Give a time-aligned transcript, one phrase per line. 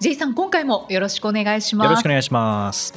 [0.00, 1.86] J さん今回もよろしくお願いします。
[1.86, 2.94] よろしくお願いします。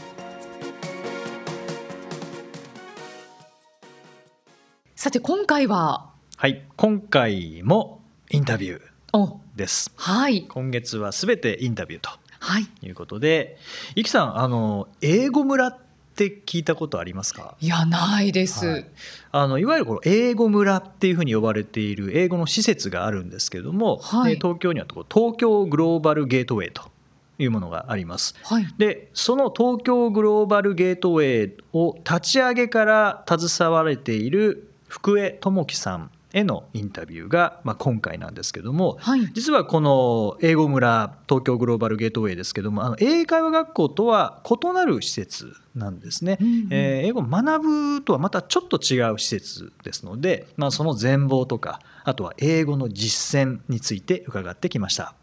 [4.95, 6.11] さて今回は？
[6.37, 8.81] はい今回もインタビュー
[9.13, 9.91] おです。
[9.95, 10.43] はい。
[10.43, 12.67] 今月はすべてインタビューとはい。
[12.83, 13.57] いうことで
[13.95, 15.77] いきさんあの英語村っ
[16.15, 17.55] て聞いたことありますか？
[17.61, 18.85] いやないです、はい。
[19.31, 24.33] あのいわゆるこの英語村っていうふうに呼ばれている英語の施設があるんですけれども、はい。
[24.33, 26.90] で東京には東京グローバルゲートウェイと
[27.41, 28.35] いうものがあります。
[28.43, 28.67] はい。
[28.77, 39.29] でその東京グローバルゲートウェイを立ち上げから携われている福江智樹さんへのインタビューが、まあ、今回なんですけども、はい。
[39.33, 46.67] 実はこの英語村東京グローバルゲートウェイですけどもあの英会話学校とは異なる施設なんですね、うんうん。
[46.71, 47.59] えー英語を学
[47.97, 55.15] ぶとはまたちょっと違う施設ですので、まあ、その全貌とかあとは英語の実践について伺ってきました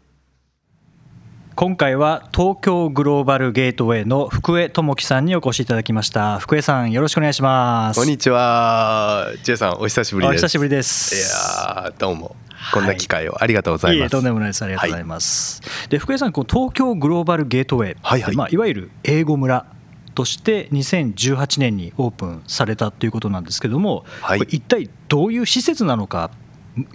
[1.59, 6.39] 今回は東京グローバルゲートウェイの福江智樹さんにお越しいただきました。
[6.39, 7.99] 福江さんよろしくお願いします。
[7.99, 10.45] こんにちは、ジェイさん、お久しぶりです。
[10.45, 12.37] お久しぶりでいすやーどうも、
[12.73, 14.09] こんな機会をありがとうございます。
[14.09, 14.63] とんでもないです。
[14.63, 18.35] ありがとうございます、で福江さんこう東京グローバルゲートウェイ、はいはい。
[18.37, 19.65] まあ、いわゆる英語村
[20.15, 24.39] として2018年にオープンされたということなんですけども、はい。
[24.43, 26.31] 一体どういう施設なのか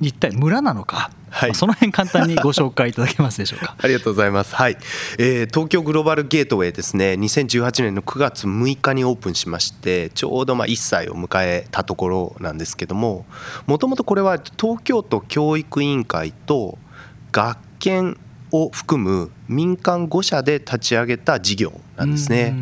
[0.01, 3.75] 一体村なのか、はいまあその辺簡単にご紹介いただけますでしょうか？
[3.83, 4.55] ありがとうございます。
[4.55, 4.77] はい、
[5.19, 7.15] えー東京グローバルゲートウェイですね。
[7.15, 13.27] 2018年の9月6日にオープンしまして、ちょうどまあ1歳を迎えたところなんですけども、
[13.67, 16.79] もともとこれは東京都教育委員会と
[17.33, 18.17] 学研
[18.53, 22.55] を含む民間5社で立ち上げた事業なんですうね。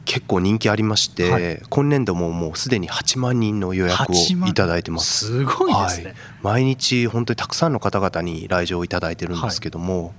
[0.00, 1.62] ん結構人気ありまして、はい。
[1.68, 5.26] 今年度ももうすでに8万人の予約を8万いただいてます。
[5.26, 10.14] すごいですね、はい、毎日本当にたくさんの方々に来場いただいてるんですけども、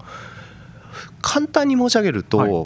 [1.22, 2.66] 簡単に申し上げると、はい。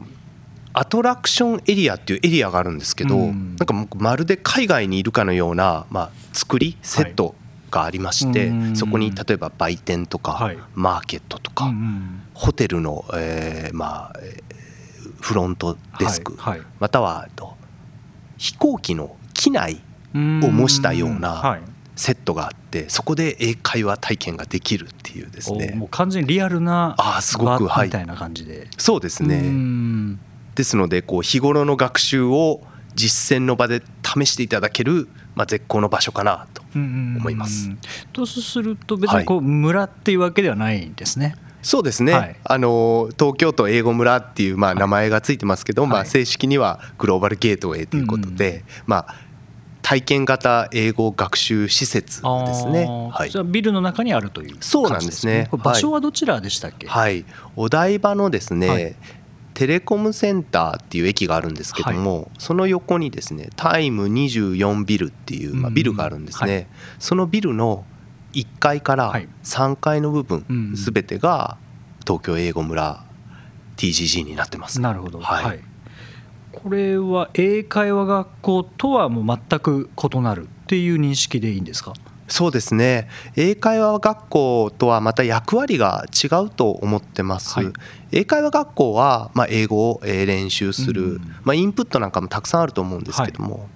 [0.77, 3.55] アトラクションエリアっていうエリアがあるんですけど、うん。
[3.57, 7.33] なんかまるで海外にいるかのような、まあ、作りセット
[7.71, 8.75] がありまして、うん。
[8.75, 10.57] そこに例えば売店とか、はい。
[10.73, 11.73] マーケットとか、
[12.33, 14.44] ホテルの、えーまあ、えー
[15.19, 16.67] フロントデスク、はいはい。
[16.79, 17.55] またはえっと
[18.37, 19.81] 飛行機の機内
[20.13, 21.61] うんを模したようなはい
[21.97, 27.87] セットがあってそこで英会話体験ができるっていうですおもねう完全にリアルなあーすごく場はい。
[27.87, 30.19] みたいな感じで、そうですうねん。
[30.55, 32.61] ですのでこう日頃の学習を
[32.95, 37.69] 実践の場で試していただける、まあ、絶好の場所かなと思います。
[38.11, 41.35] とすると別にこう村っていうわけではないんですね。
[41.65, 42.35] そうですね、はい。
[42.43, 49.15] あの東京都英語村っていうまあ名前がついてますけど、まあ、はい正式にはグローバルゲートウェイということで、まあ、
[49.81, 52.85] 体験型英語学習施設ですね。
[53.11, 53.31] はい。
[53.31, 55.49] それはビルの中にあるというそうなんですね。
[55.51, 56.87] 場所はどちらでしたっけ？
[56.87, 57.25] はい、
[57.55, 58.95] お台場のですね、はい。
[59.55, 65.73] テレコムセンターっていう駅があるんですけども、その横にですねタイム24ビルっていう、まあ、うん。
[65.73, 66.67] ビルがあるんですね、はい。
[66.99, 67.85] そのビルの
[68.35, 69.27] 1階からはい。
[69.43, 71.57] 3階の部分うんすべてが
[72.05, 73.03] 東京英語村
[73.77, 74.79] TGG になってます。
[74.81, 75.19] なるほど。
[75.19, 75.59] はい。
[76.51, 81.93] これは英会話学校とはもう全く異なるっていう認識でいいんですか？
[82.27, 83.07] そうですね。
[83.35, 87.73] 英会話学校とはまた役割が違うと思ってます、はい。
[88.11, 93.67] 英会話学校はまあ英語をえー練習する、うんまあ、インプットなんかもたくさんあると思うんですけども、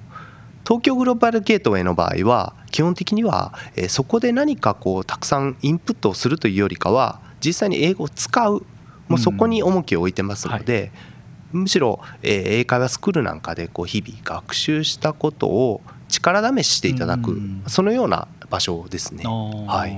[0.70, 8.64] 東京グローバルゲートウェイの場合は基本的にはえーそこで何かこうたくさんインプットをするというよりかは実際に英語を使う
[9.08, 10.92] もうそこに重きを置いてますので、
[11.52, 17.64] むしろえー英会話スクールなんかでこう日々学習したことを力試ししていただく、うん。
[17.66, 19.24] そのような場所ですね。
[19.24, 19.96] はい。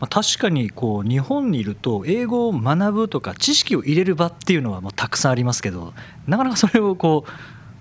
[0.00, 5.92] まあ、確かにこう日本にいると英語を学ぶとか知識を入れる場っていうのはもうたくさんありますけど
[6.26, 7.30] なかなかそれをこう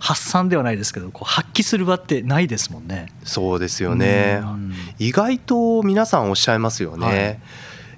[0.02, 3.14] 発散ではないですけどこう発揮する場ってないですもんね。
[3.24, 4.42] そうですよね。
[4.42, 4.74] うん。
[4.98, 7.40] 意外と皆さんおっしゃいますよね、はい。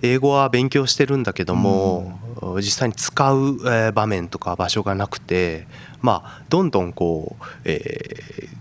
[0.02, 2.20] 英語は勉強してるんだけども、
[2.58, 5.66] 実際に使うえー場面とか場所がなくて
[6.02, 8.53] まあどんどんこう、えー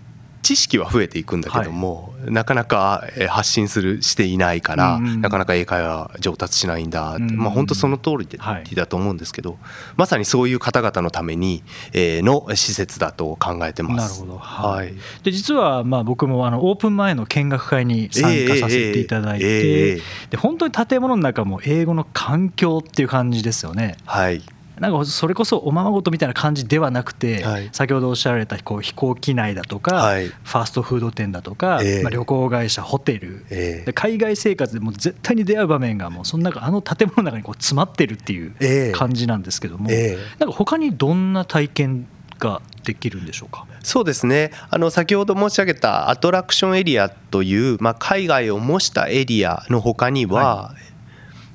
[0.42, 8.28] 知識は増えていくんだけども、はい、なかなか発信するしていないから、うん、なかなか英会話上達しないんだって、うん、まあ、本当その通り
[8.74, 9.58] だと思うんですけど、はい、
[9.96, 11.62] まさにそういう方々のために
[11.94, 14.20] の施設だと考えてます。
[14.20, 14.38] なるほど。
[14.38, 14.92] はい、
[15.22, 23.96] で実はまあ僕もあのオープン前の見学会に参加させていただいて、えーえー、で本当に建物の中も英語の環境っていう感じですよね。
[24.06, 24.42] はい
[24.82, 42.08] なんかそれこそおままごとみたいな感じではなくて、はい、先ほどおっしゃられたこう飛行機内だとか、はい、ファーストフード店だとか、えー、まあ、旅行会社ホテル、えー、で海外生活でも絶対に出会う場面がもうその中あの建物の中にこう詰まってるっていう感じなんですけども、えー、なんか他にどんな体験
[42.40, 43.66] ができるんでしょうか？
[43.84, 44.50] そうですね。
[44.68, 50.74] あの先ほど申し上げたアトラクションエリアという、まあ、海外を模したエリアの他には、は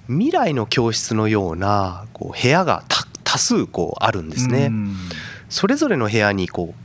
[0.09, 4.71] い、未来の教室のようなこう部屋がた多数こうあるんですね。
[5.49, 6.75] それぞれの部屋にこう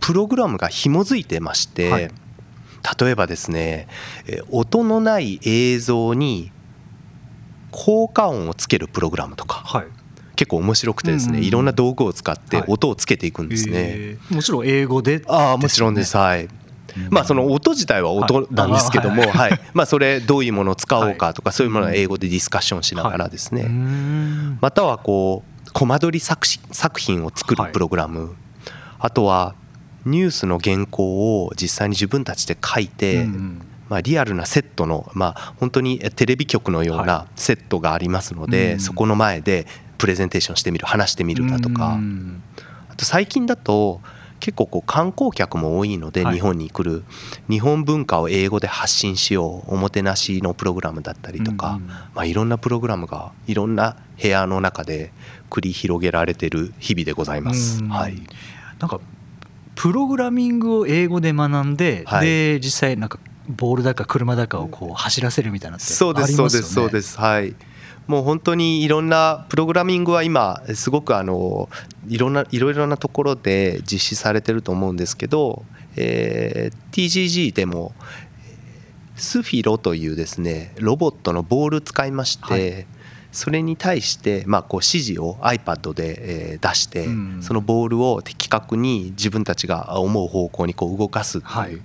[0.00, 2.10] プログラムが紐づいてまして、はい、
[2.98, 3.86] 例えばですね
[4.50, 6.52] 音のない映像に
[7.70, 9.86] 効果音をつけるプログラムとか、はい、
[10.36, 13.74] 結構面白くてですね、いろんな道具を使って音をつけていくんですね。
[13.74, 16.16] はいえー、もちろん英語で、ね、ああもちろんです。
[16.16, 16.48] はい。
[17.10, 19.60] まあその音自体は音なんですけども、はい。
[19.74, 23.68] まあそれどういうものを使おうかとかそういうものは英語でディスカッションしながらですね、
[24.60, 26.46] またはこうコマ撮り作
[26.98, 28.30] 品を作るプログラム、はい、
[29.00, 29.54] あとは
[30.06, 33.26] ニュースの原稿を実際に自分たちで書いて、
[33.88, 39.66] まあ、リアルなセットの、まあ、本当にテレビ局のようなセットがありますので、そこの前で
[39.98, 41.98] プレゼンテーションしてみる話してみるだとか、
[42.88, 44.00] あと最近だと
[44.44, 47.02] 結構こう観光客も多いので日本に来る
[47.48, 51.80] 日本文化を英語で発信しようおもてなしのプログラムだったりとか、
[52.14, 55.12] まあ、いろんなプログラムがいろんな部屋の中で
[55.48, 57.82] 繰り広げられてる日々でございます。
[57.84, 58.20] はい、
[58.80, 59.00] なんか
[59.76, 63.18] プログラミングを英語で学んで、はい、で実際なんか
[63.48, 67.18] ボールだか車だかをこう走らせるみたいなってそうですそうですそうです。
[67.18, 67.54] はい
[68.06, 71.68] もう本当にいろんなプログラミングは今すごくあの
[72.08, 75.64] いろんないろいろなところで実施されてると思うんですけど、
[75.96, 77.94] えー、TGG でも
[79.16, 82.86] スフィロというですねロボットのボール使いまして、はい。
[83.34, 87.08] それに対してまあこう指示を iPad で出して
[87.40, 91.82] そのボールを的確に自分たちが思う方向にこう動かすっていう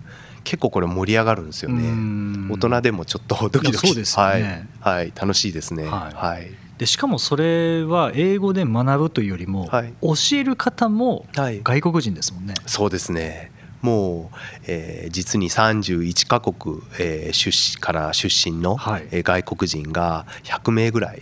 [0.49, 2.49] 結構これ盛り上がるんですよね。
[2.51, 4.03] 大人でもちょっとドキドキ。
[4.19, 4.67] はい。
[4.79, 5.13] はい。
[5.15, 5.85] 楽しいですね。
[5.85, 6.79] はい。
[6.79, 9.69] でしかもそれは英語で学ぶというよりも、
[10.01, 13.51] 教える方も外国人ですもんね、そうですね。
[13.81, 14.35] もう、
[14.65, 21.21] えー、実に31カ国、えー、出から出身の、はい、外国人が100名ぐらい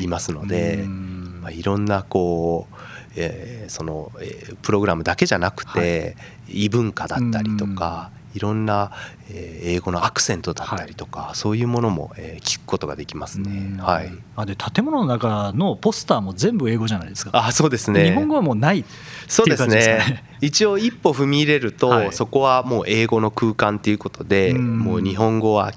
[0.00, 2.74] いますので、まあ、いろんなこう、
[3.16, 8.92] えー、その、えー、プログラムだけじゃなくて、はい、異文化だったりとか、いろんな
[9.30, 13.80] 英語のアクセントだったりとか、はい、そういうものも聞くことができますね。
[13.80, 14.10] はい。
[14.36, 17.30] あで建物の中のポスターも全部英語じゃないですか。
[17.34, 18.04] あそうですね。
[18.04, 18.84] 日本語はもうない
[19.26, 20.24] そうですね。
[20.40, 25.72] 一応一歩踏み入れると、はい、そこはもう英語の空間ということで、もう日本語は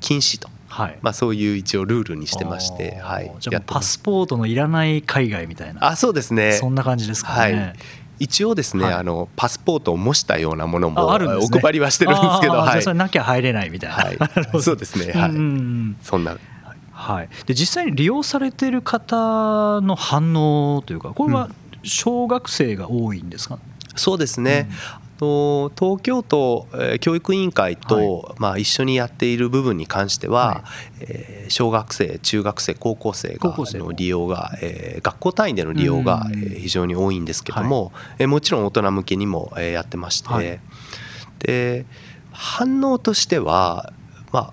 [0.00, 0.48] 禁止と。
[0.68, 3.32] はい、まあそういう一応ルールにしてまして、はい。
[3.40, 5.86] じゃパスポートのいらない海外みたいな。
[5.86, 6.52] あそうですね。
[6.52, 7.54] そんな感じですかね。
[7.54, 7.76] はい
[8.18, 14.18] 一応ですね、はい、あのパスポートを模したようなものもお配りはしてるんですけど、はい、それなきゃ入れないみたいな、はい、
[14.62, 15.30] そうですね、はい、
[16.02, 16.36] そんな。
[16.92, 21.50] はい、で実際に利用されてる方の反応というかこれは
[21.82, 23.60] 小学生が多いんですか、うん、
[23.96, 26.66] そうですね、と東京都
[27.00, 30.64] 教育委員会と、まあ、一緒にやっている部分に関しては、
[31.00, 36.26] え小学生中学生高校生がの利用が、え学校単位での利用が
[36.58, 40.60] 非常に多いんですけども、えもちろん大人向けにもやってまして、
[41.38, 41.86] で
[42.32, 43.92] 反応としては
[44.32, 44.52] ま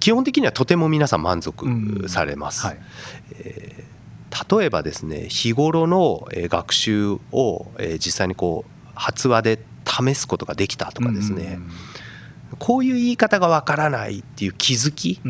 [0.00, 2.66] 基本的にはとても皆さん満足されます。
[3.38, 3.84] え
[4.50, 7.66] 例えばですね日頃の学習を
[8.00, 11.58] 実際にこう発話で試すことができたとかですね、
[12.58, 15.20] こういう言い方がわからないっていう気づき、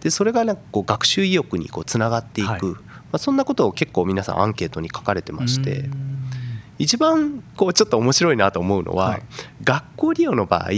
[0.00, 2.72] でそれがなんかこう学習意欲にこうつながっていく、はい、ま
[3.12, 5.88] あ、そんなことを結構皆さんアンケートに書かれてまして。
[6.78, 9.22] 一番こうちょっと面白いなと思うのは、はい、
[9.62, 10.70] 学校利用の場合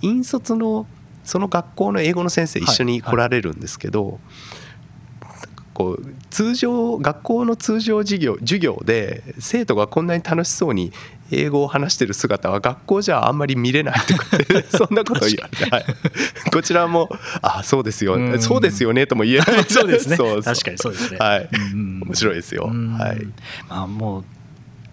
[0.00, 0.86] 引率の
[1.22, 4.20] その学校の英語の先生一緒に来られるんですけど、
[5.80, 10.92] こう通常学校の通常授業授業で生徒がこんなに楽しそうに
[11.32, 15.84] 英語を話してる姿は学校じゃあんまり見れないとかってそんなこと言われて、はい、
[16.52, 17.08] こちらも
[17.40, 19.64] 「あそうですよ、うそうですよね」とも言えない。
[19.68, 20.18] そうですね。
[20.18, 21.18] 確かにそうですね。
[21.18, 22.64] はい面白いですよ。
[22.64, 23.26] はい。
[23.68, 24.24] まあもう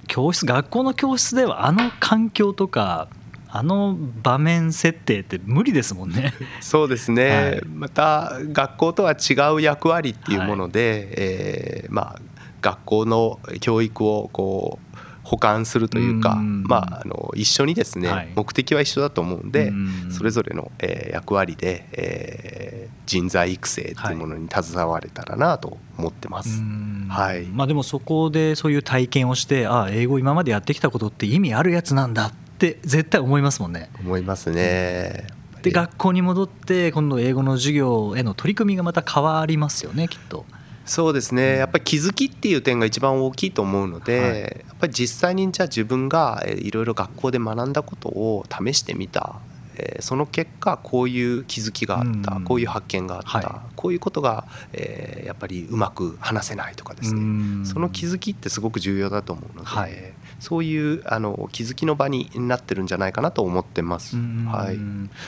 [0.08, 3.10] 教室学校の教室ではあの環境とか
[3.50, 6.34] あの場面設定って無理ですもんね。
[6.62, 12.22] そうですね、はい、また学校とは違う役割っていうもので、はい、えー、まあ、
[12.62, 19.74] 学校の教育をこう補完するというか、まあ、あの一緒にですね、はい、目的は一緒だと思うんで
[20.10, 26.62] それぞれの、えー、役割で、えー、人材育成っていうものに携われたらなと思ってます、
[27.10, 33.90] はい、まあ、でもそこでそういう体験をしてああ英語今までやってきたことって意味あるやつなんだって絶対思いますもんね。
[34.00, 35.28] 思いますね。
[35.62, 40.46] で学校に戻って今度英語の授業への取り組みがまた変わりますよねきっと。
[40.86, 41.58] そうですね。
[41.58, 49.36] やっぱり気づきっていう点が一番大きいと思うので、はい、やっぱり実際にじゃあ自分がいろいろ学校で学んだことを試してみた。
[49.80, 57.64] えその結果こういう気づきがあった、こういう発見があった、はい、こういうことが、えやっぱりうまく話せないとかですね。
[57.66, 59.92] その気づきってすごく重要だと思うので、はい、
[60.40, 64.16] そういうあの気づきの場になってるんじゃないかなと思ってます。
[64.16, 64.80] はい、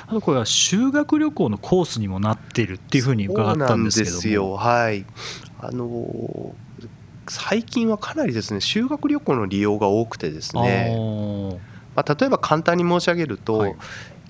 [0.07, 4.21] あとこれは修学旅行のコースにもなっているっていうふうに伺ったんですけども。
[4.21, 4.53] そうなんですよ。
[4.53, 5.05] はい。
[5.61, 6.55] あの
[7.27, 10.95] 最近はかなりですね修学旅行の利用が多くてですね。
[11.95, 13.75] まあ、例えば簡単に申し上げると、はい、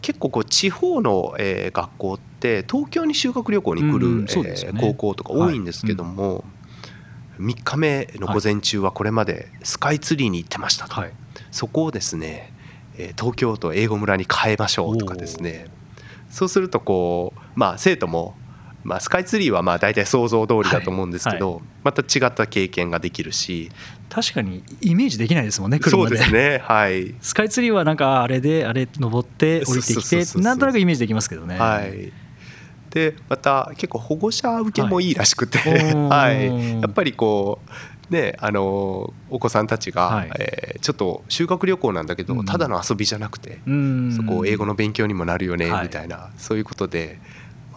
[0.02, 6.44] 結構こう地方の、えー、学校って東京に修学旅行に来る、うんね、えー、高校とか多いんですけども、はい。
[6.44, 6.59] うん、
[7.40, 11.14] 3日目の午前中はこれまでスカイツリーに行ってましたと、はい、
[11.52, 12.54] そこをですね、
[12.98, 15.68] えー、東京都英語村に変えましょうとかですね。
[16.30, 18.36] そうするとこうまあ生徒も
[18.84, 21.56] まあ、スカイツリーはまあ大体想像通りだと思うんですけど、はい。
[21.56, 23.70] はい、また違った経験ができるし。
[24.10, 26.16] 確かにイメージできないですもんね車で。
[26.16, 27.14] そうですねはい。
[27.22, 31.58] スカイツリーはなんかあれであれ登って降りてきてなんとなくイメージできますけどね。
[31.58, 32.12] はい
[32.90, 37.60] でまた結構保護者受けもいいらしくて、はい、 はい、やっぱりこ
[38.10, 43.60] うねあのお子さんたちが、はい、えー、ちょっと修学旅行なんだけど、ただの遊びじゃなくて、
[44.16, 47.20] そこ英語の勉強にもなるよね、みたいなそういうことで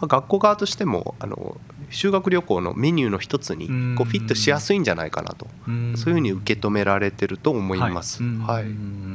[0.01, 1.57] 学校側としてもあの
[1.91, 3.67] 修学旅行のメニューの一つに
[3.97, 8.23] こうフィットしやすいんじゃないかなとそういうふうに受け止められてると思います。
[8.23, 8.65] はい、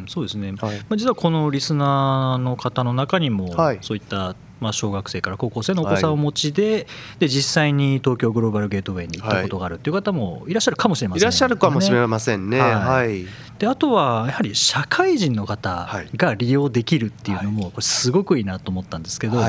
[0.07, 6.85] そうですね、はい、まあ、実はこのリスナーの方の中にも、そういったまあ、小学生から高校生のお子さんをお持ちではい、
[7.19, 12.59] で実際に東京グローバルゲートウェイに行ったことがあるという方もいらっしゃるかもしれません、ね、いらっしゃるかもしれませんね。
[12.59, 13.25] はい、
[13.59, 19.39] であとはやはり社会人の方が利用できるっていうのもこれすごくいいなと思ったんですけど、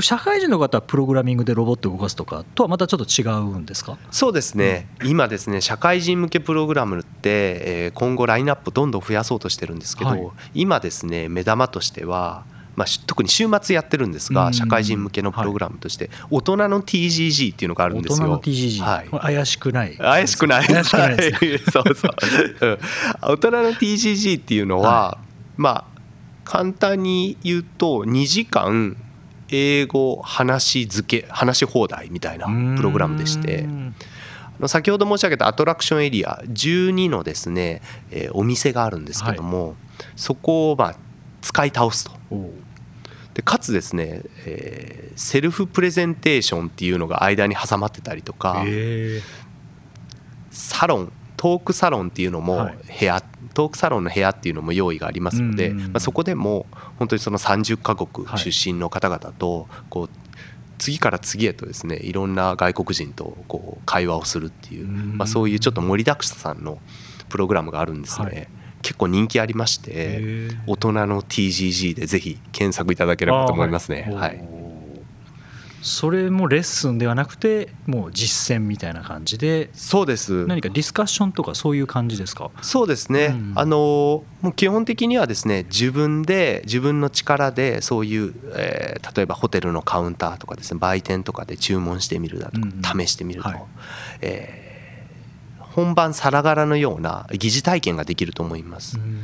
[0.00, 3.96] 社会人の方はプログラミングでロボットを動かすとかとはまたちょっと違うんですか？
[4.10, 7.28] そうですね、うん、今ですね社会人向けプログラムって、
[7.86, 12.44] え今後ラインナップどんどん増やそうとしてるんですけど、はい、今ですね目玉としては
[12.78, 18.30] まあ、特に週末やってるんですが、社会人向けのプログラムとして、大人の TGG っていうのがあるんですよ。
[18.30, 19.96] 大人の TGG、はい、怪しくない。
[19.96, 20.64] 怪しくない。
[20.64, 21.18] 怪しくない
[21.72, 22.78] そうそう、
[23.22, 25.18] 大人の TGG っていうのは、
[25.56, 25.98] まあ
[26.44, 28.96] 簡単に言うと2時間
[29.48, 33.66] 英語話付け話し放題みたいなプログラムでして。
[34.66, 37.80] 先ほど申し上げたアトラクションエリア12のですね、
[38.10, 39.76] えー、お店があるんですけども、はい、
[40.16, 40.96] そこをまあ
[41.42, 42.10] 使い倒すと。
[43.38, 48.64] でかつですね、えー、セルフプレゼンテーションっていうのが間に挟まってたりとか
[50.50, 52.68] サロントークサロンっていうのも
[52.98, 53.22] 部屋、はい
[53.54, 56.66] トークサロンの部屋っていうのも用意がありますので、まあ、そこでも
[56.96, 60.10] 本当にその30カ国出身の方々とこう
[60.78, 66.78] 次から次へとですねいろんな外国人とこう会話をするっていう、まあ、そういうちょっと盛りだくさんの
[67.28, 68.26] プログラムがあるんですね。
[68.26, 68.48] はい
[68.82, 74.10] 結構人気ありまして大人の TGG でぜひ検索いただければと思いますね。
[74.14, 74.44] はい、
[75.82, 80.46] それもレッスンではなくてもう実践みたいな感じでそうです。
[80.46, 82.50] 何かディスカッションとかそういう感じですか？
[82.62, 93.62] そうですね、うん、あのもう基本的にはですね自分で自分の力でそういう、えー、例えばホテルのカウンターとかですね売店とかで注文してみるだとか、うん、試してみると、はい、
[94.20, 94.67] えー、
[95.74, 98.98] 本番さながらのような疑似体験ができると思います。
[98.98, 99.20] うん、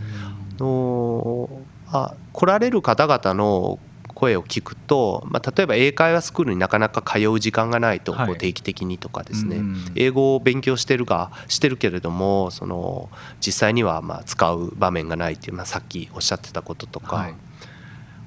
[0.58, 1.48] の
[1.88, 3.78] あ来られる方々の
[4.14, 9.60] 声を聞くと、まあ、例えば英会話スクールになかなか通う時間がないとこう定期的にとかですね、
[9.96, 13.10] 英語を勉強してるがしてるけれどもその
[13.44, 17.30] 実際にはまあ使う場面がないっていう、まあ、さっきおっしゃってたこととか、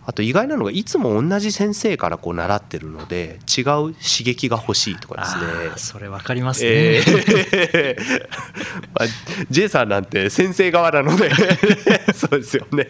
[0.09, 5.43] あと意外なのがいつも同じ先生からこう習ってるので違う刺激が欲しいとかですね。
[5.75, 8.29] それ分かりますね、えー。
[8.97, 9.07] まあ、
[9.49, 11.29] J さんなんて先生側なので
[12.15, 12.87] そうですよね、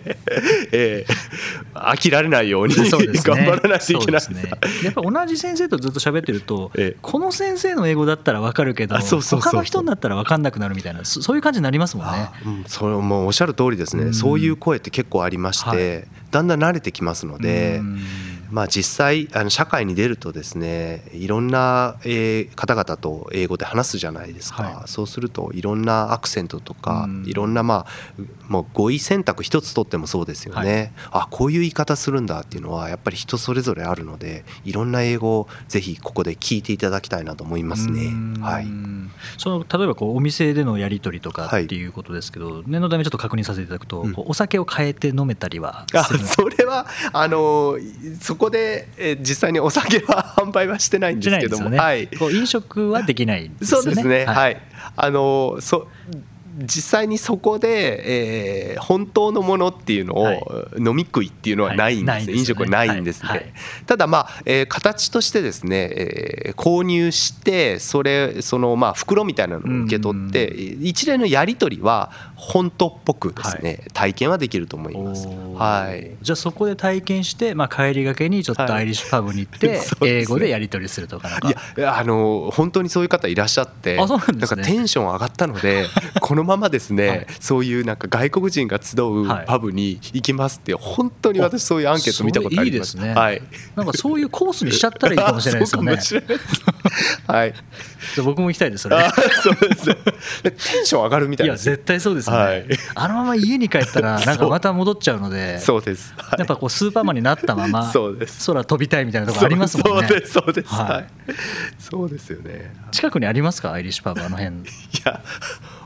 [0.71, 2.89] えー飽きられないようにね。
[2.89, 4.43] 頑張らないといけないですね。
[4.83, 6.97] やっぱ同じ先生とずっと喋ってると、ええ。
[7.01, 12.11] この先生の英語だったら分かるけどあそうそう他の人になったら分かんなくなるみたいなそそういう感じになりますもんね。
[12.13, 12.33] あ。
[12.45, 14.13] うん、それもうおっしゃる通りですね、うん。
[14.13, 16.07] そういう声って結構ありまして、はい。
[16.31, 17.99] だんだん慣れてきますので、うん。
[18.49, 24.87] まあ、実際あの社会に出るとですねいろんな、えー方々と英語で話すじゃないですか、はい。
[24.87, 27.25] そうするといろんなアクセントとか、うん。
[27.25, 38.05] いろんな、まあ、もう語彙選択一つとってもそうですよね、あこういう言い方するんだっていうのはやっぱり人それぞれあるのでいろんな英語をぜひここで聞いていただきたいなと思いますね。
[38.05, 38.37] うん。
[38.41, 38.67] はい。
[39.37, 41.85] その例えばこうお店でのやり取りとかはいってい。
[41.85, 44.13] うことですけど、念のためちょっと確認させていただくと、うん。
[44.17, 47.77] お酒を変えて飲めたりはあそれはあの
[48.21, 54.57] そこでえー実際にお酒は販売はしてないんしですけども、ね、はい、こう飲食はできないですよねそうですね、はいい
[54.95, 55.87] あのそ
[56.57, 60.43] 実際にそこで、えー本当のものっていうのを、はい。
[60.77, 62.39] 飲み食いっていうのはないんです,、はいですよね。
[62.39, 63.39] 飲食はないんですね、はい。
[63.39, 63.53] はい
[63.85, 75.27] ただまあ、えー形としてですね、えー購入してそれそのまあ袋みたいなのを受け取って、一連のやり取りは本当っぽくですね、体験はできると思います。
[75.27, 76.15] はい。
[76.21, 81.29] じゃあそこで体験して、まあ、帰りがけにちょっとアイリッシュパブに行って、 英語でやり取りするとか
[81.77, 84.61] いやあの本当にそういう方いらっしゃってあそうなんですね。
[84.61, 85.87] かテンション上がったので
[86.21, 87.27] このままですね、はい。
[87.39, 92.97] そういうなんか外国人が集うはいパブに行きますって本当に私そういうアンケート見たことあります。
[92.97, 93.13] いいですね。
[93.15, 93.41] はい。
[93.75, 95.97] なんかそういうコースにしちゃったらいいかもしれないですよね。
[97.27, 97.53] はい。
[97.53, 98.97] じゃあ僕も行きたいですそれ。
[98.97, 99.85] あそうです
[100.43, 102.65] テンション上がるみたいいやなんですよ絶対そうですね、はい。
[102.95, 106.39] あのまま家に帰ったら なんかまた戻っちゃうのでそうです、はい。
[106.39, 108.45] やっぱこうスーパーマンになったまま そうです。
[108.47, 110.07] 空飛びたいみたいなところありますもんね。
[110.07, 110.91] そうですそうです、はい。
[110.91, 111.07] はい。
[111.79, 112.73] そうですよね。
[112.91, 113.71] 近くにありますか？
[113.71, 114.55] アイリッシュパブあの辺。
[114.57, 114.59] い
[115.05, 115.21] や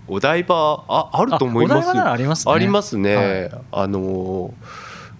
[0.07, 2.53] お台場ああると思いますありますね。
[2.53, 3.51] ありますね、はい。
[3.71, 4.53] あの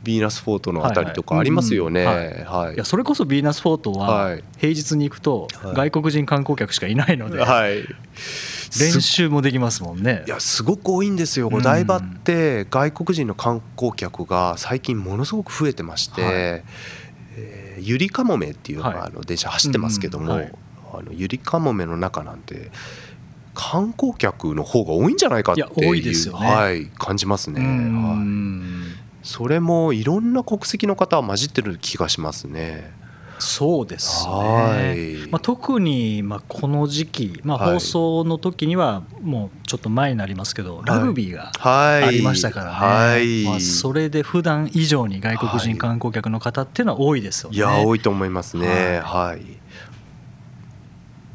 [0.04, 2.06] ヴィーナスフォートのあたりとかありますよね。
[2.06, 2.44] はい。
[2.44, 2.78] はい。
[2.78, 4.44] やそれこそヴィーナスフォートははい。
[4.58, 5.76] 平日に行くとはい。
[5.76, 7.40] 外国人観光客しかいないので。
[7.40, 7.84] はい
[8.80, 10.24] 練習もできますもんね。
[10.28, 11.50] いやすごく多いんですよ。
[11.52, 16.32] お台場って外国人の観光客が最近ものすごく増えてまして、はい。
[16.34, 20.54] えーゆりかもめっていうのはあの電車走ってますけども、はい。
[20.94, 22.70] あのゆりかもめの中なんて
[23.54, 26.32] 観光客の方が多いんじゃないかっていうね。
[26.32, 27.60] はい、感じますね。
[27.60, 28.18] うはい。
[28.20, 28.84] ん
[29.24, 32.92] それもいろんな国籍の方は混じってる気がしますね。
[33.42, 37.74] そうですはい、ねまあ、特にまあこの時期、まあ、はい。
[37.74, 47.58] 放送の時にはもうちょっと前になりますけど、ラグビーがはい、ありましたからね、はい、まあ、それで普段以上に外国人観光客の方っていうのは多いですよね。
[47.58, 49.02] いや多いと思いますね。
[49.04, 49.40] はい、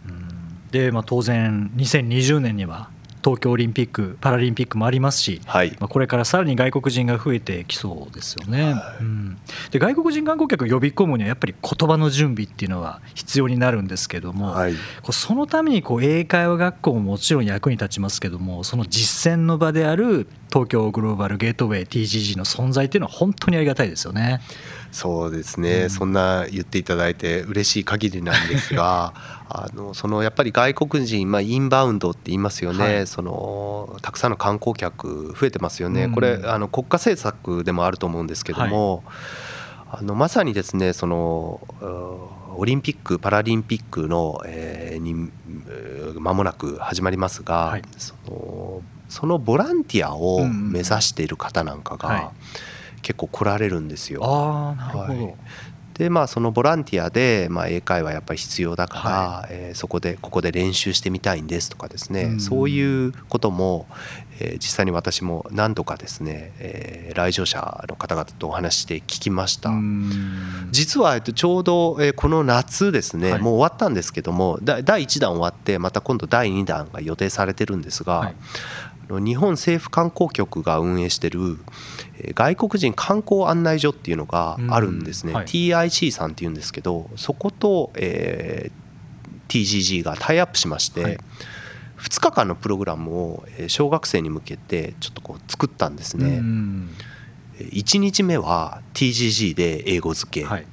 [0.08, 0.70] うん。
[0.70, 2.90] で、まあ、当然2020年には
[3.26, 8.76] 東京オリンピック・パラリンピックもありますし、はい、まあ、これからさらに外国人が増えてきそうですよね。
[9.00, 9.36] うん、
[9.72, 24.40] で外国人観光客を呼び込むにはやっぱり言葉の準備っていうのは必要になるんですけども、はい、こうそのためにこう英会話学校ももちろん役に立ちますけどもその実践の場である東京グローバルゲートウェイ TGG の存在っていうのは本当にありがたいですよね。
[24.90, 25.90] そうですね、うん。
[25.90, 29.12] そんな言っていただいて嬉しい限りなんですが
[29.48, 33.06] あのそのやっぱり外国人、まあ、インバウンドって言いますよね、はい。
[33.06, 36.12] そのたくさんの観光客増えてますよね、うん。
[36.12, 39.04] これあの国家政策でもあると思うんですけども、
[39.90, 45.30] あのまさにですねそのうオリンピック・パラリンピックの、えーに
[45.68, 47.82] えー間もなく始まりますが、はい。
[47.98, 52.28] そのそのボランティアを目指している方なんかが、はい
[53.06, 54.20] 結構来られるんですよ。
[54.24, 55.34] ああなるほど、はい。
[55.94, 62.40] でまあそのボランティアで、まあ、英会話やっぱり必要だから、はえーそこでここで練習してみたいんですとかですね、うん。
[62.40, 63.86] そういうことも、
[64.40, 69.70] えー実際に私も何度かですね、えー来場者の方々とお話しして聞きました。
[69.70, 70.68] うん。
[70.72, 73.40] 実はえっとちょうどえーこの夏ですね、はい。
[73.40, 78.34] もう終わったんですけどもだ第1弾終わってまた今度第2弾が予定されてるんですが、はい
[79.08, 81.58] 日本政府観光局が運営してる
[82.18, 88.86] えー外国人観光案内所っていうのがあるんですね、うんはい TIC さんっていうんですけどそこと、えー
[89.48, 91.18] TGG がタイアップしまして、はい。
[91.98, 96.38] 2日間のプログラムをえー小学生に向けてちょっとこう作ったんですね。
[96.38, 96.90] うん。
[97.58, 100.66] 1日目は TGG で英語付け、はい。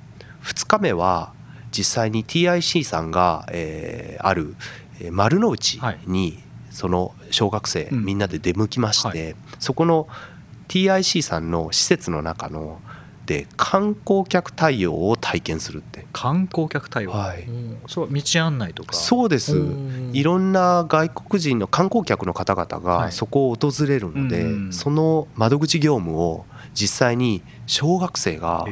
[0.44, 1.34] 2日目は
[1.72, 4.56] 実際に TIC さんが、えーある
[5.00, 6.42] えー丸の内に
[6.72, 8.06] その小学生うん。
[8.06, 10.08] みんなで出向きまして、はそこの
[10.68, 12.82] TIC さんの施設の中の
[13.24, 16.06] って観光客対応を体験するって。
[16.12, 17.44] 観光客対応、はい。
[17.44, 17.80] うん。
[17.88, 18.96] そう道案内とか。
[18.96, 19.56] そうです。
[19.56, 23.06] うんいろんな外国人の観光客の方々はい。
[23.08, 28.66] がそこを訪れるので、うんその窓口業務を実際に小学生が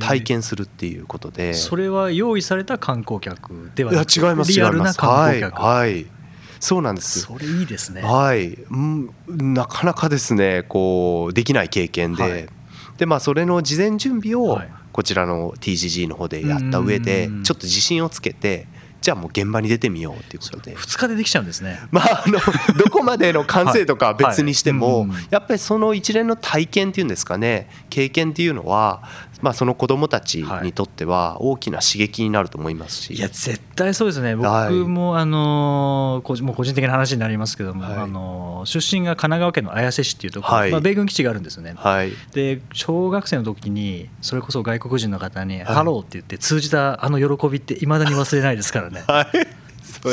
[0.00, 4.98] 体験するっていうことで、それは用意された観光客ではいやなくて違いますリアルな違います。
[4.98, 6.12] 観光客、はい、はい、
[6.60, 7.20] そうなんです。
[7.20, 8.02] それいいですね。
[8.02, 12.48] はい、うん、なかなかですねこうできない経験で、はい。
[12.96, 14.68] でまあそれの事前準備をはい。
[14.90, 17.42] こちらの TGG の方でやった上でうん。
[17.44, 18.66] ちょっと自信をつけて
[19.00, 20.74] じゃあもう現場に出てみようっていうことで。
[20.74, 21.78] 2日でできちゃうんですね。
[21.92, 22.40] まあ、あの
[22.76, 29.02] どこまでの完成とかは別にしてもやっぱりその一連の体験っていうんですかね経験っていうのは、
[29.40, 34.34] まあ、その子どもたちにとっては大きな刺激になると思いますし、いや絶対そうですね。
[34.34, 34.72] 僕はい。
[34.74, 37.94] もあの個人もう個人的な話になりますけども、はい。
[37.94, 40.70] あの出身が神奈川県の綾瀬市っていうところ、はい。
[40.70, 45.60] まあ、米軍基地があるんですよね、はい、で小学生の時にそれこそ外国人の方に「い。
[45.60, 49.04] ハロー」って言って通じたあの喜びっていまだに忘れないですからね。
[49.06, 49.26] はい、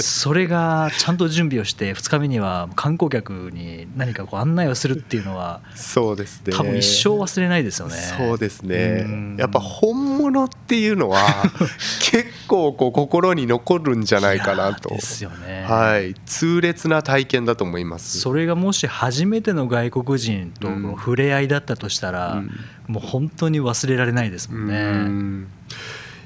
[0.02, 6.54] それがちゃんと準備をして2日目には観光客に何かこう案内をするっていうのはそうですね。
[6.54, 7.95] 多分一生忘れないですよね。
[7.95, 9.38] そうですうねん。
[9.38, 11.19] やっぱ本物っていうのは
[12.12, 14.89] 結構こう心に残るんじゃないかなと。
[14.89, 15.65] ですよね。
[15.67, 16.15] はい。
[16.26, 18.19] 痛烈な体験だと思います。
[18.19, 22.52] それがもし初めての外国人との触れ合いだったとしたら、うん。
[22.88, 24.76] もう本当に忘れられないですもんね。
[24.76, 25.48] うん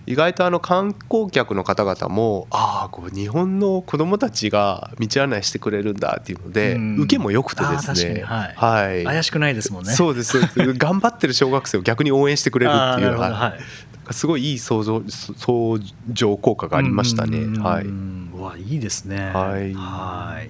[0.10, 6.96] 意外とあの観光客の方々もああこう日本の子どもたちが道案内してくれるんだっていうので、うん。
[6.98, 8.22] 受けも良くてですね。
[8.22, 8.56] かに。
[8.56, 9.04] はい。
[9.04, 9.94] 怪しくないですもんね。
[9.94, 10.40] そうです
[10.80, 13.60] 頑張ってる小学生を逆に応援してくれるっていうははい。
[14.12, 15.78] いすごいいい相乗相
[16.12, 17.38] 乗効果がありましたね。
[17.38, 17.62] うん。
[17.62, 19.30] はい、うわいいですね。
[19.32, 19.76] はい。
[19.76, 20.50] はい。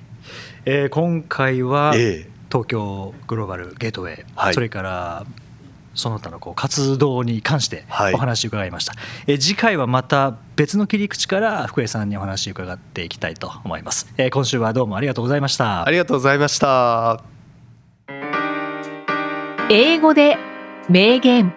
[0.64, 2.30] えー今回は、ええ。
[2.50, 4.54] 東京グローバルゲートウェイ、はい。
[4.54, 5.26] それから
[6.00, 8.14] その他のこう活動に関してはい。
[8.14, 8.94] お話を伺いました、
[9.28, 15.86] えー次回はまた別の切り口から福江さんにお話を伺っていきたいと思います、えー今週はどうもありがとうございました。
[15.86, 17.24] ありがとうございました。
[19.70, 20.38] 英語で
[20.90, 21.54] 名言。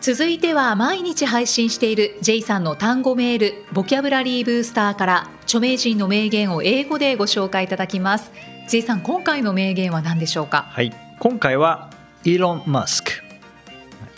[0.00, 8.30] 続いては毎日配信している J さんの単語メールボキャブラリーブースターから著名人の名言を英語でご紹介いただきます。
[8.68, 10.66] J さん今回の名言は何でしょうか？
[10.68, 10.92] はい。
[11.18, 11.90] 今回は
[12.24, 13.12] イーロン・マスク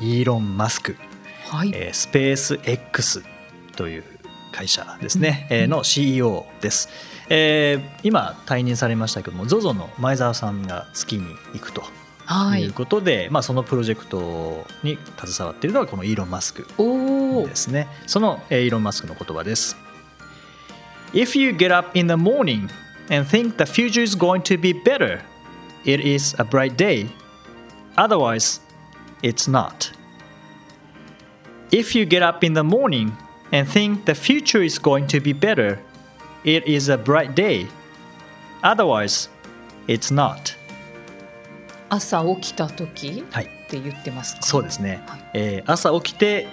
[0.01, 0.97] イーロン・マスク、
[1.47, 3.23] はい、えースペース X
[3.77, 4.05] という
[4.51, 6.89] 会社ですね、えーの CEO です、
[7.29, 11.85] えー今退任されましたけども ZOZO の前澤さんが月に行くと
[12.27, 12.65] はい。
[12.65, 16.67] いうことで、まあ、そのプロジェクトに携わっているのがこのイーロン・マスク
[17.47, 17.87] ですね。
[18.07, 19.77] そのえーイーロン・マスクの言葉です
[21.14, 22.70] If you get up in the morning
[23.10, 25.22] and think the future is going to be better
[25.86, 27.08] it is a bright day
[27.98, 28.60] otherwise
[29.22, 29.92] it's not
[31.72, 33.18] If you get up in the morning
[33.52, 35.80] and think the future is going to be better
[36.44, 37.68] it is a bright day
[38.64, 39.30] otherwise
[39.88, 40.56] it's not
[41.90, 46.48] 朝起きた時はいって言ってますかそうですね、はいえー朝起きて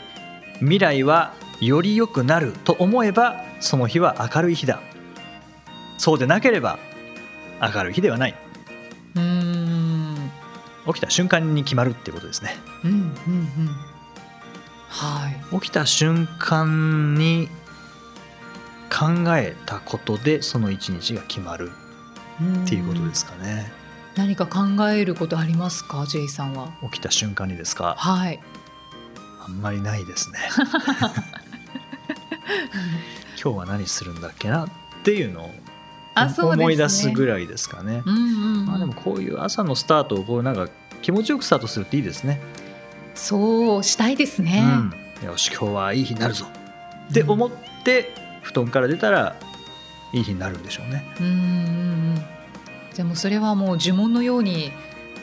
[0.58, 4.81] 未来はより良くなると思えば その日は明るい日だ。
[5.97, 6.77] そうでなければ
[7.61, 8.35] 明るい日ではない。
[9.15, 10.31] うーん。
[10.87, 12.55] 起きた瞬間に決まるっていうことですね。
[12.85, 13.15] うんうんうん。
[14.89, 15.59] はい。
[15.59, 17.49] 起きた瞬間に
[18.89, 21.71] 考えたことでその一日が決まる。
[22.63, 23.71] っていうことですかね。
[24.15, 26.71] 何か考えることありますか J さんは？
[26.83, 27.95] 起きた瞬間にですか？
[27.97, 28.39] はい。
[29.45, 30.39] あんまりないですね
[33.41, 34.69] 今日は何するんだっけなっ
[35.03, 35.51] ていうのを
[36.15, 38.01] あそうね思い出すぐらいですかね。
[38.05, 38.65] うんうんうん。
[38.65, 40.67] まあでもこういう朝のスタートをこうなんか
[41.01, 42.41] 気持ちよくスタートするっていいですね。
[43.13, 44.63] そうしたいですね、
[45.21, 46.45] うん、よし今日はいい日になるぞ。
[47.09, 47.49] って思っ
[47.83, 49.35] て布団から出たら
[50.13, 51.05] いい日になるんでしょうね。
[51.19, 52.23] うんうんうん。
[52.95, 54.71] でもそれはもう呪文のように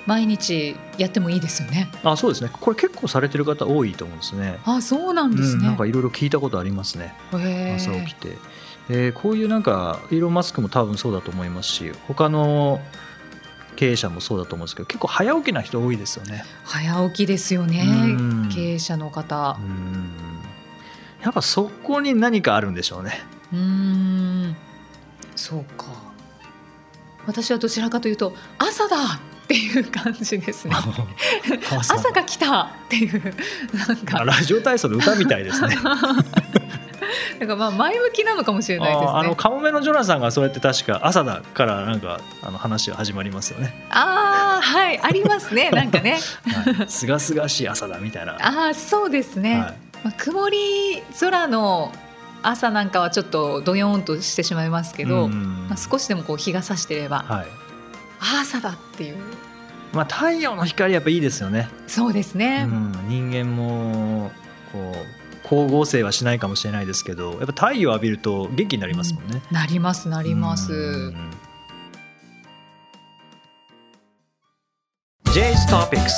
[0.06, 1.90] 毎日やってもいいですよね。
[2.02, 2.50] あそうですね。
[2.52, 4.58] これ結構されてる方多いと思うんですね。
[4.64, 7.14] あそうなんですうん、ね、なんかいろいろ聞いたことありますね。
[7.32, 8.36] 朝起きて。
[8.88, 12.82] でこういうなんかイーロン・マスクも多分そうだと思いますし他の
[13.76, 16.44] 経営者もそうだと思うんですけど結構早起きな人多いですよね。
[16.64, 18.48] 早起きですよねうん。
[18.50, 19.56] 経営者の方。
[19.58, 20.12] うん。
[21.22, 23.20] やっぱそこに何かあるんでしょうね。
[23.52, 24.56] うーん。
[25.34, 25.86] そうか。
[27.26, 30.74] 私はどちらかというと朝だっていう感じですね
[31.70, 33.34] 朝が来たっていう
[33.86, 35.76] なんかラジオ体操の歌みたいですね。
[37.38, 39.06] なんかまあ前向きなのかもしれないですね。
[39.12, 43.86] あのカモメのジョナサンがそうやって確か朝だからなんかあの話が始まりますよね。
[43.90, 46.18] ああはいありますね なんかね。
[46.86, 48.34] すがすがしい朝だみたいな。
[48.40, 49.60] ああそうですね。
[49.60, 51.92] はい、まあ曇り空の
[52.42, 57.46] 朝なんかはちょっとどよんとしてしまいますけど、まあ、少しでもこう日が差してれば、はい、
[58.24, 59.16] 朝だっていう。
[59.92, 61.68] まあ太陽の光やっぱいいですよね。
[61.86, 62.66] そうですね。
[62.66, 64.32] うん、人間も
[64.72, 64.94] こう
[65.44, 69.42] 光合成はしないかもしれないですけどやっぱ太陽浴びると元気になりますもんね。
[69.50, 71.12] うん、なりますなります。
[75.26, 76.08] J's Topics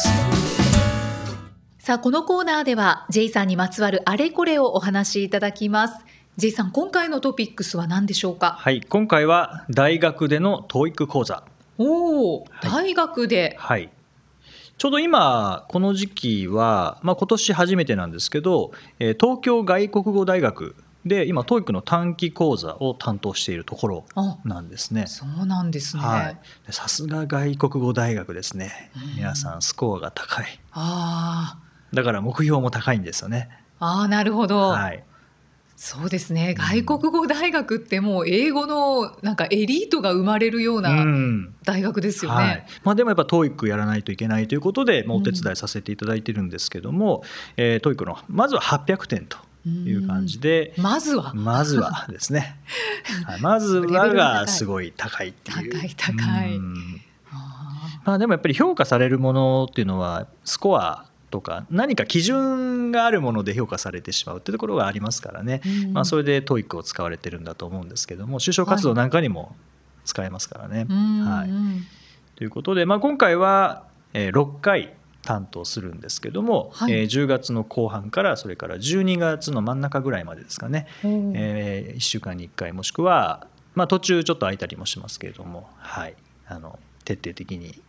[1.79, 6.05] さあこのコーナーでは J さんにまつわるあれこれをお話しいただきます。
[6.37, 8.57] J さん今回のトピックスは何でしょうか？
[8.59, 11.45] はい今回は大学での TOEIC 講座。
[11.79, 13.57] おお、はい、大学で。
[13.59, 13.91] はい。
[14.79, 24.05] ちょうど今、この時期は、まあ今年初めてなんですけど、東京外国語大学で今、TOEIC の短期講座を担当しているところ
[24.45, 25.07] なんですね。
[25.07, 26.03] そうなんですね。
[26.71, 28.91] さすが外国語大学ですね。
[29.17, 30.47] 皆さん、スコアが高い。
[30.73, 31.67] ああ。
[31.95, 33.49] だから目標も高いんですよね。
[33.79, 34.71] ああ、なるほど。
[34.71, 35.05] はい。
[35.77, 36.55] そうですね。
[36.55, 41.05] 外国語大学ってもう英語のなんかエリートが生まれるような
[41.65, 47.23] 大学ですよね、うんはい、まあ、でもやっぱ TOEIC やらないといけないということで、まあ、お手伝いさせていただいてるんですけども、うん
[47.59, 49.39] えー、TOEIC のまずは800点と。
[49.69, 51.35] いう感じで、まずは？
[51.35, 52.57] まずはですね、
[53.25, 55.73] はい、 まずはがすごい高いっていう。
[55.73, 56.61] 高い高い、
[58.05, 69.57] まあでもやっぱり評価されるものっていうのはスコアとか何か基準があるもので評価されてしまうっていうところがありますからね、うん、まあ、それで TOEIC を使われてるんだと思うんですけども就職活動なんかにも
[70.05, 70.85] 使えますからね。
[70.85, 70.89] はい、
[71.21, 71.49] はい、
[72.37, 73.85] ということで、まあ、今回は
[74.15, 86.15] 6回担当するんですけども、はい、えー、10月の後半からそれから12月の真ん中ぐらいまでですかね、えー、1週間に1回もしくは、まあ、途中ちょっと空いたりもしますけれども、はい、
[86.47, 87.83] あの徹底的に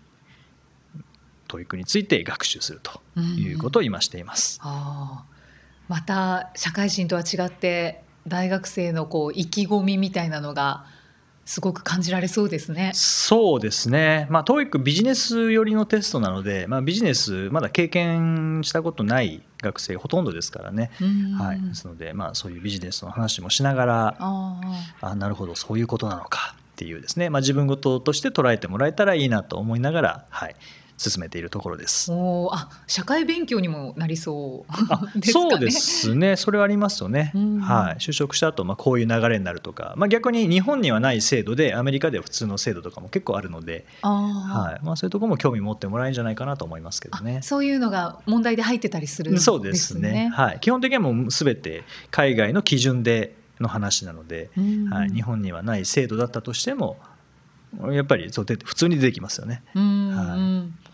[1.48, 4.60] 教育について学習するということを今しています。
[4.64, 4.72] うん、
[5.88, 10.86] また社会人とは違って大学生のこう意気込みみたいなのが
[11.46, 12.92] すごく感じられそうですね。
[12.94, 14.28] そうですね。
[14.30, 20.92] まあ TOEIC ビジネス寄りのテストなので、まあビジネスまだ経験したことない学生ほとんどですからね。
[21.40, 21.62] はい。
[21.62, 24.62] ですのでまあそういうビジネスの話もしながら、あ
[25.00, 27.30] あなるほどそういうことなのかっていうですね。
[27.30, 30.56] まあ自分事として捉えてもらえたらいいなと思いながら、はい。
[30.98, 32.12] 進めているところです。
[32.12, 34.72] おあ社会勉強にもなりそう
[35.20, 36.36] です、ね、そうですね。
[36.36, 37.32] それはありますよね、
[37.62, 43.86] はい、就職した後、まあこういう流れになるとか、まあ、逆に日本にはない制度でアメリカでは普通の制度とかも結構あるので。
[44.02, 44.86] はい。
[44.86, 47.42] まあ、そういうところも興味持ってもらえるんじゃないかなと思いますけどね。
[47.44, 49.46] そういうのが問題で入ってたりするんですね。
[49.46, 50.32] そうですね。
[50.34, 54.50] はい、基本的にはもうすべて海外の基準での話なので、
[54.90, 56.98] はい、日本にはない制度だったとしても
[57.92, 59.64] やっぱりそうで普通に出てきますよね。
[59.74, 60.87] はい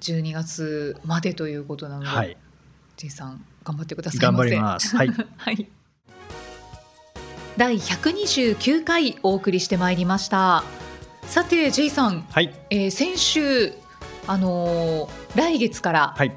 [0.00, 2.36] 12月までということなので、はい、
[2.96, 4.96] J さん頑張ってください頑張ります。
[4.96, 5.08] はい。
[5.36, 5.68] はい。
[7.56, 10.64] 第129回お送りしてまいりました。
[11.26, 13.72] さて J さん、はい、えー、先週
[14.26, 16.32] あのー、来月から、はい、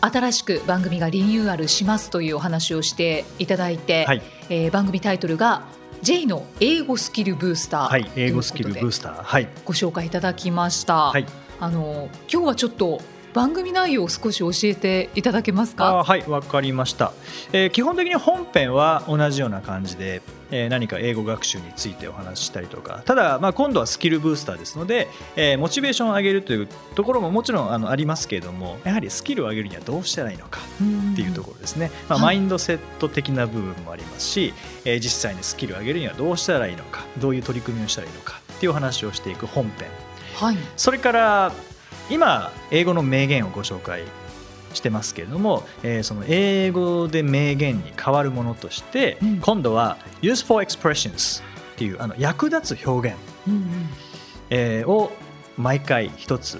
[0.00, 5.62] 新しく番組がリニューアルしますというお話をしていただいて、はい、えー、番組タイトルが
[6.02, 11.10] J の英語スキルブースター、はい、英語スキルブースター、はい、ご紹介いただきました。
[11.10, 11.26] はい
[11.62, 13.00] あの今日はちょっと
[13.34, 16.02] 番組内容を少し教えていただけますか？
[16.02, 17.12] はいわかりました、
[17.52, 23.02] えー、基本的に本編は同じような感じで、えー、何か英語学習についてお話ししたりとか。
[23.04, 30.58] ただ、まあ、今度はスキルブースターですので、えー、モチベーションを上げるというところももちろんあのありますけれどもやはりスキルを上げるにはどうしたらいいのか
[31.12, 34.52] っていうところですね、まあ、マインドセット的な部分もありますし、
[34.84, 39.88] えー、実際にスキルを上げるにはどうしたらいいのかどういう取り組みをしたらいいのかっていう話をしていく本編
[40.34, 41.52] はい、それから
[42.10, 44.04] 今英語の名言をご紹介
[44.74, 51.44] してますけれども、えー、その英語で名言に変わるものとして、うん、今度は useful expressions っ
[51.76, 53.88] ていうあの役立つ表現、うんうん、
[54.50, 55.12] えー、を
[55.56, 56.58] 毎回一つ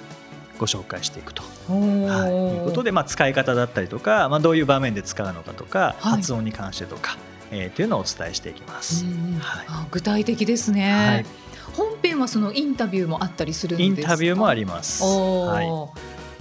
[0.59, 7.17] ご紹介していくと、はい、いうことで、まあ、使い方だったりとか、まあ、どういう場面で使うのかとか、はい、発音に関してとか、
[7.51, 9.05] えー、というのをお伝えしていきます。
[9.41, 11.42] はい、具体的ですね、はい
[11.75, 15.03] 本編はそのインタビューもあったりするんですインタビューもあります。
[15.03, 15.67] はい、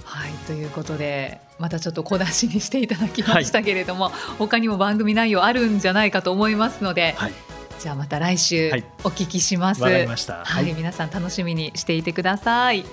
[0.04, 7.32] はい、ということでまたちょっと小出しにしていただきましたけれども、はい、他にも番組内容あるんじゃないかと思いますので、はい、
[7.78, 8.70] じゃあまた来週
[9.04, 9.82] お聞きします。
[9.82, 12.84] はい、はい、皆さん楽しみにしていてください。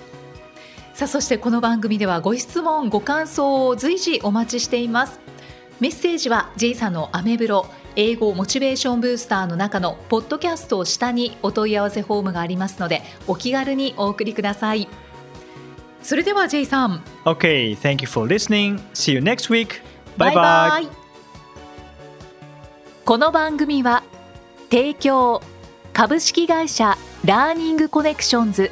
[0.93, 5.19] さあそしてこの番組ではご質問ご感想を随時お待ちしています。
[5.79, 14.87] メッセージは J さんのアメブロ英語モチベーションブースターの中のポッドキャストを下にお問い合わせフォームがありますのでお気軽にお送りください
[16.01, 18.79] それでは J さん Okay, thank you for listening.
[18.93, 19.81] See you next week.
[20.17, 20.87] バイバイ
[23.05, 24.03] この番組は
[24.69, 25.41] 提供
[25.93, 28.71] 株式会社ラーニングコネクションズ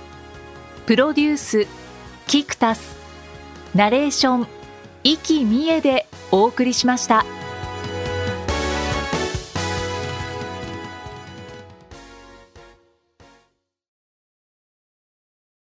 [0.86, 1.68] プロデュース
[2.28, 2.96] キクタス
[3.74, 4.48] ナレーション
[5.04, 7.26] 生きみえでお送りしました。